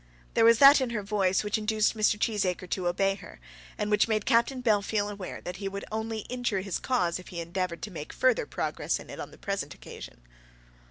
There 0.33 0.45
was 0.45 0.57
that 0.57 0.81
in 0.81 0.89
her 0.89 1.03
voice 1.03 1.43
which 1.43 1.59
induced 1.59 1.95
Mr. 1.95 2.17
Cheesacre 2.19 2.67
to 2.71 2.87
obey 2.87 3.13
her, 3.13 3.39
and 3.77 3.91
which 3.91 4.07
made 4.07 4.25
Captain 4.25 4.63
Bellfield 4.63 5.11
aware 5.11 5.41
that 5.41 5.57
he 5.57 5.69
would 5.69 5.85
only 5.91 6.21
injure 6.21 6.61
his 6.61 6.79
cause 6.79 7.19
if 7.19 7.27
he 7.27 7.39
endeavoured 7.39 7.83
to 7.83 7.91
make 7.91 8.11
further 8.11 8.47
progress 8.47 8.99
in 8.99 9.11
it 9.11 9.19
on 9.19 9.29
the 9.29 9.37
present 9.37 9.75
occasion. 9.75 10.21